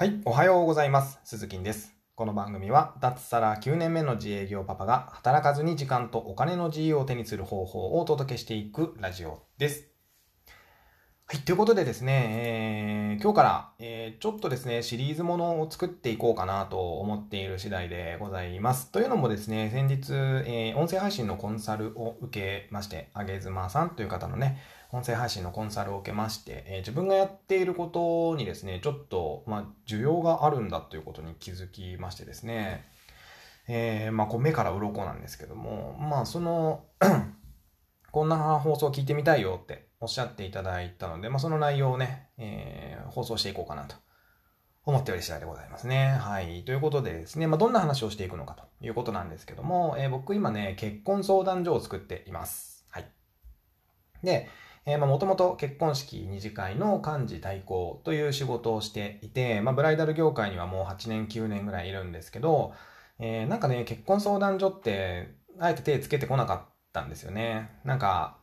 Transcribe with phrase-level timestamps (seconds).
[0.00, 1.20] はい、おはようございます。
[1.24, 1.94] 鈴木です。
[2.14, 9.88] この番組は、脱サラ9年目の自営業パパが働かずに時間とお金の自由を手にする方法をお届けしていくラジオです。
[11.26, 18.90] はい、ということでですね、えー今日から、えーちょっとですね、シリーズものを作っていこうかなと思っている次第でございます。
[18.90, 24.62] というのもですね、先日、えー音声配信のコンサルを受けまして、あげずまさんという方のね、
[24.92, 32.84] 音声配信のコンサルを受けまして、えー自分がやっていることにですね、ちょっと、まあ、需要があるんだということに気づきましてですね、
[33.68, 36.84] えーまあ、こう目から鱗なんですけども、まあ、その、
[38.10, 43.96] こんな放送を聞いてみたいよっておっしゃっていただいたので、まあ、その内容をね、えー放送していこうかなと
[44.84, 46.16] 思っており次第でございますね。
[46.20, 46.64] はい。
[46.64, 52.86] ということでですね、まあ、どんな話をしていくのかということなんですけども、えー僕今ね、結婚相談所を作っています。
[52.90, 53.10] はい。
[54.22, 54.48] で、
[54.86, 62.72] えーまあ、もともと結婚式二次会の幹事代行という仕事をしていて、まあ、ブライダル業界にはもう8年9年ぐらいいるんですけど、
[63.18, 67.70] えーなんかね、結婚相談所って、あえて手つけてこなかったんですよね。
[67.84, 68.38] なんか、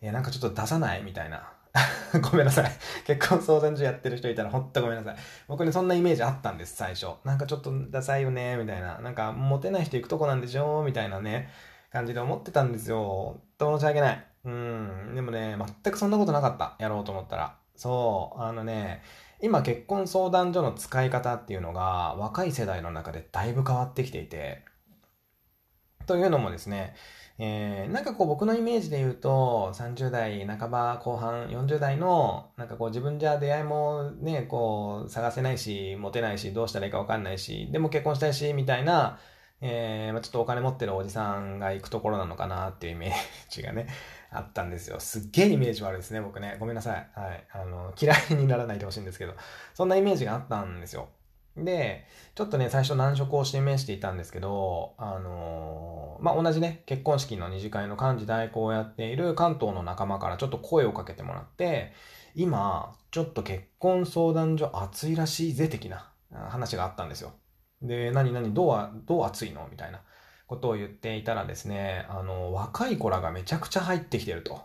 [0.00, 1.52] えーなんかちょっと出さないみたいな。
[2.30, 2.70] ごめんなさい。
[3.06, 5.16] 結婚相談所やってる人いたらほんとごめんなさい。
[5.48, 7.06] 僕ね、そんなイメージあったんです、最初。
[7.24, 8.98] なんかちょっとダサいよね、みたいな。
[9.00, 11.48] なんか、モテない人行くとこなんでしょみたいなね、
[11.90, 13.40] 感じで思ってたんですよ。
[13.58, 14.31] と申し訳ない。
[14.44, 15.14] うん。
[15.14, 16.76] でもね、全くそんなことなかった。
[16.78, 17.56] やろうと思ったら。
[17.76, 18.40] そう。
[18.42, 19.02] あのね、
[19.40, 24.64] 今結婚相談所の使い方っていうのが若い世代の中でだいぶ変わってきていて、
[26.06, 26.94] というのもですね、
[27.38, 39.18] えーなんかこう僕のイメージで言うと、30代半ば後半、40代の、なんかこう自分じゃ出会いもね、こう探せないし、モテないし、どうしたらいいかわかんないし、でも結婚したいし、みたいな、
[39.60, 43.12] えーちょっとお金持ってるおじさんが行くところなのかなっていうイメー
[43.50, 43.86] ジがね、
[44.32, 44.98] あったんですよ。
[44.98, 46.56] すっげえイメージ悪いですね、僕ね。
[46.58, 47.08] ごめんなさい。
[47.14, 47.46] はい。
[47.52, 49.34] あの、嫌いにならないでほしいんですけど、
[49.74, 51.08] そんなイメージがあったんですよ。
[51.56, 61.92] で、ちょっとね、最初難色を示していたんですけど、あのーまあ、同じね、結婚式の二次会の幹事代行をやっている関東の仲間からちょっと声をかけてもらって、
[62.34, 66.10] 今、ちょっと結婚相談所熱いらしいぜ、的な
[66.48, 67.32] 話があったんですよ。
[67.82, 69.68] で、何何どう、どう熱いの？
[69.70, 70.00] みたいな
[70.52, 74.60] ことを言っていたらですね、あの、若い子らがめちゃくちゃ入ってきてると。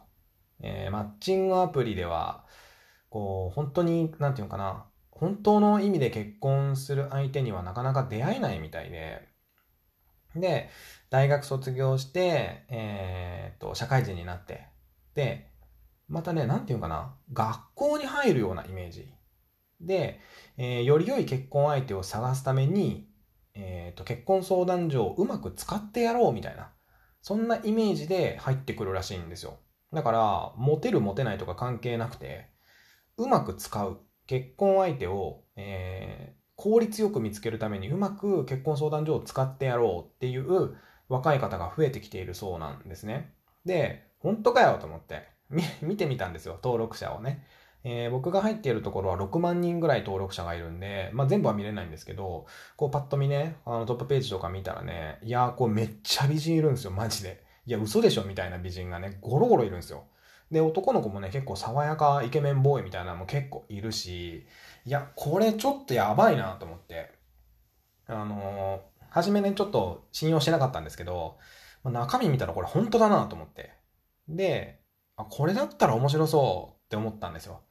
[0.61, 2.45] えーマッチングアプリでは、
[3.09, 9.29] こう、本当に、なんていうのかな、本当の意味で結婚する相手にはなかなか出会えないみたいで、
[10.35, 10.69] で、
[11.09, 14.67] 大学卒業して、えーっと、社会人になって、
[15.15, 15.49] で、
[16.07, 19.13] またね、なんていうのかな、学校に入るようなイメージ。
[19.81, 20.19] で、
[20.57, 23.06] えーより良い結婚相手を探すために、
[23.57, 26.71] えーと、結婚相談所をうまく使ってやろうみたいな、
[27.21, 29.57] そんなイメージで入ってくるらしいんですよ。
[29.91, 32.49] だから、モテるモテないとか関係なくて、
[33.17, 33.99] うまく使う。
[34.27, 40.75] 結婚相手を、えー効率よく見つけるためにうまく結婚相談所を使ってやろうっていう
[41.07, 43.31] 若い方が増えてきているそうなんですね。
[43.63, 45.27] で、本当かよと思って、
[45.81, 47.45] 見てみたんですよ、登録者をね。
[47.83, 52.45] えー僕が入っているところは6万人ぐらい登録者がいるんで、まあ、全部は見れないんですけど、
[52.75, 57.43] こうパッと見ね、あのトップページとか見たらね、いやー、こうめっちゃ美人いるんですよ、マジで。
[57.65, 60.05] いや、嘘でしょみたいな美人がね、ゴロゴロいるんですよ。
[60.51, 64.47] で、男の子もね、結構爽やかイケメンボーイみたいなのも結構いるし、
[64.85, 67.11] いや、これちょっとやばいなと思って。
[68.07, 71.37] あのー初めね、ちょっと信用してなかったんですけど、
[71.83, 73.73] まあ中身見たらこれ本当だなと思って。
[74.27, 74.81] で、
[75.15, 77.61] あ、これだったら面白そうって思ったんですよ。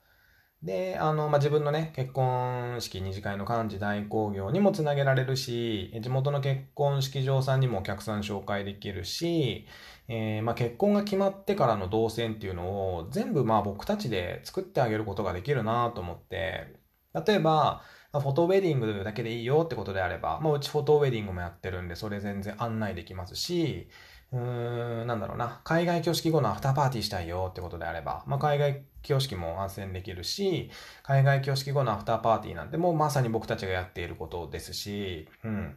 [0.62, 9.66] で、あの、まあ、自分のね、結婚式二次会の幹事代行業にもつなげられるし、地元の結婚式場さんにもお客さん紹介できるし、
[10.09, 16.75] えーまあ、結婚が決まってからの動線っていうのを全部まあ僕たちで作ってあげることができるなと思って、
[17.15, 23.89] 例えば、まフォトウェディングだけでいいよってことであれば、まあ、うちフォトウェディングもやってるんで、それ全然案内できますし、
[24.36, 30.70] うーん、なんだろうな、海外挙式後のアフターパーティーしたいよってことであれば、まあ、海外挙式も安全できるし、
[31.02, 35.77] 海外挙式後のアフターパーティーなんてもうまさに僕たちがやっていることですし、うん。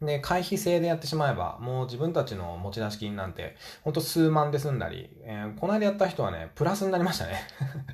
[0.00, 7.40] で、会費制でやってしまえば、もう自分たちの持ち出し金なんて、ほんと数万で済んだり、えーこの間やった人はね、プラスになりましたね。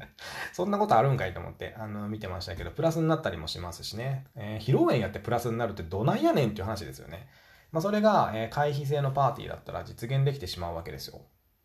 [0.55, 4.25] そんなことあるんかいと思って、あの、見てましたけど、プラスになったりもしますしね。
[4.37, 7.29] えー披露宴やってプラスになるってどないやねんっていう話ですよね。
[7.73, 11.21] まあ、それが、えー会費制のパーティーだったら実現できてしまうわけですよ。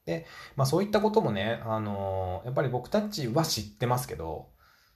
[0.05, 4.49] で、まあ、そういったこともね、あのーやっぱり僕たちは知ってますけど、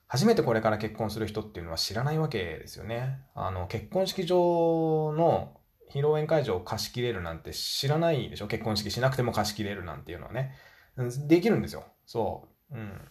[0.07, 3.19] 初めてこれから結婚する人っていうのは知らないわけですよね。
[3.35, 5.53] あの、結婚式場の
[5.89, 8.47] 披露宴会場を貸し切れるなんて知らないでしょ？
[8.47, 10.55] 結婚式しなくても貸し切れるなんていうのはね。
[11.27, 11.85] できるんですよ。
[12.05, 12.75] そう。
[12.75, 13.01] うん。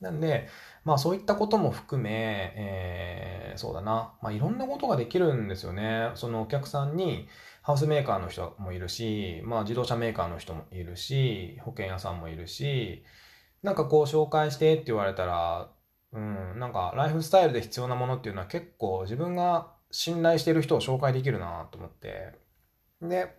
[0.00, 0.48] なんで、
[0.84, 6.10] まあそういったことも含め、えー、そうだな、まあいろんなことができるんですよね。
[6.14, 7.28] そのお客さんに、
[7.62, 13.04] ハウスメーカーの人もいるし、まあ自動車メーカーの人もいるし、保険屋さんもいるし、
[13.62, 15.72] なんかこう紹介してって言われたら、
[16.12, 22.34] うん、なんかライフスタイルで必要なものっていうのは結構自分が信頼している人を紹介できるなと思って。
[23.02, 23.34] で、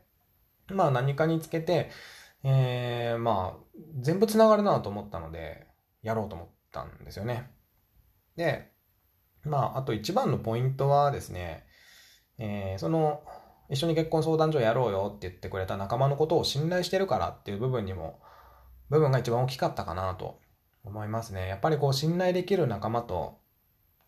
[0.69, 1.89] まあ何かにつけて、
[2.43, 5.66] えー、まあ全部つながるなと思ったので、
[6.01, 7.51] やろうと思ったんですよね。
[8.35, 8.71] で、
[9.43, 11.65] まああと一番のポイントはですね、
[12.37, 13.23] えー、その
[13.69, 18.19] 一緒に結婚相談所やろうよって言ってくれた仲間のことを信頼してるからっていう部分にも、
[18.89, 20.39] 部分が一番大きかったかなと
[20.83, 21.47] 思いますね。
[21.47, 23.39] やっぱりこう信頼できる仲間と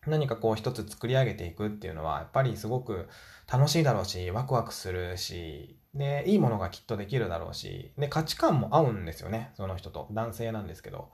[0.06, 3.08] 何かこう一つ作り上げていくっていうのはやっぱりすごく
[3.52, 10.08] 楽しいだろうし、ワクワクするし、で、いいものがきっとできるだろうし、で、価値観も合うんですよね、その人と。
[10.12, 11.10] 男性なんですけど。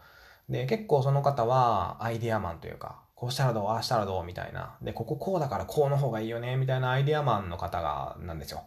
[0.48, 4.76] で、結構その方はアイディアマンというか、こうしたらどう、ああしたらどうみたいな。
[4.82, 8.64] で、こここうだからこうの方がいいよねみたいなアイディアマンの方が、なんですよ。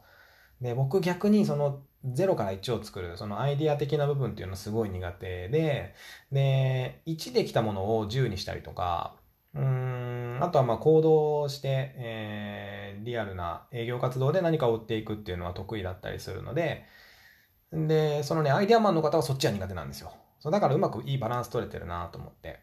[0.61, 5.93] で、僕逆にその0から1を作る、そのアイディア的な部分っていうのはすごい苦手で、
[6.31, 9.15] で、1できたものを10にしたりとか、
[9.53, 16.85] うーん、あとはまあ行動して、えー、リアルな営業活動で何かを売っていくっていうのは得意だったりするので、
[17.71, 20.13] で、そのね、アイディアマンの方はそっちは苦手なんですよ。
[20.39, 22.61] そうだからうまくいいバランス取れてるなと思って。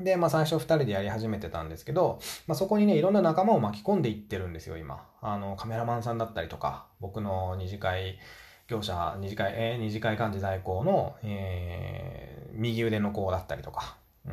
[0.00, 5.06] で、まあ最初2人でやり始めてたんですけど、まあそこにね、いろんな仲間を巻き込んでいってるんですよ、今。
[5.20, 8.18] あの、カメラマンさんだったりとか、僕の二次会
[8.66, 13.96] 業者、二次会、えー、二次会幹事代行の、えー、右腕の子だったりとか、
[14.26, 14.30] う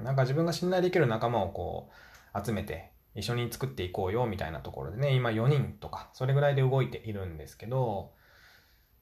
[0.00, 1.90] ん、なんか自分が信頼できる仲間をこ
[2.34, 8.12] う、集めて、一緒に作っていこうよ、みたいなところでね、今4人とか、それぐらいで動いているんですけど、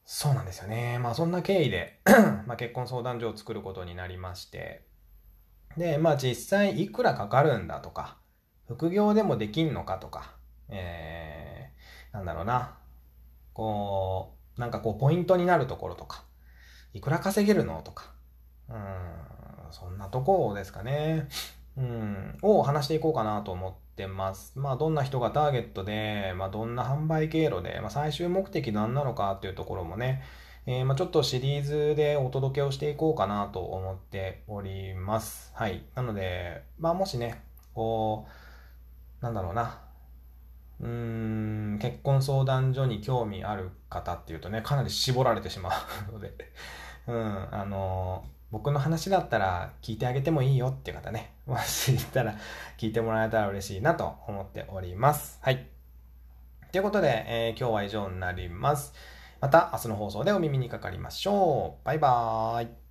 [0.09, 1.01] そうなんですよね。
[1.01, 1.99] まあそんな経緯で
[2.47, 4.87] まあ結婚相談所を作ることになりまして、
[5.77, 8.17] で、まあ実際いくらかかるんだとか、
[8.69, 10.37] 副業でもできんのかとか、
[10.69, 12.79] えー、なんだろうな、
[13.53, 16.23] こう、なんかこうポイントになるところとか、
[16.95, 18.13] いくら稼げるのとか、
[18.69, 21.27] うん、そんなとこですかね。
[21.77, 24.53] うん、を話していこうかなと思っててます。
[24.59, 30.23] まあ、どんな人がターゲットで、まあ、どんな販売経路で、まあ、最終目的何なのかっていうところもね、
[30.67, 35.53] えー、まあ、ちょっとシリーズでお届けをしていこうかなと思っております。
[35.55, 35.85] はい。
[35.95, 37.43] なので、まあもしね、
[37.75, 38.27] こ
[39.21, 39.81] う、なんだろうな、
[40.81, 45.71] うーん、結婚相談所に興味ある方っていうとね、かなり絞られてしま
[46.11, 46.35] うので、
[47.07, 48.25] うん、あの
[48.57, 52.37] 僕の話だったら聞いてあげてもいいよっていう方ね、 もしいたら
[52.79, 55.39] 聞いてもらえたら嬉しいなと思っております。
[55.43, 55.67] はい。
[56.73, 58.95] ということで、えー、今日は以上になります。
[59.43, 61.85] また明日の放送でお耳にかかりましょう。
[61.85, 62.86] バイバーイ。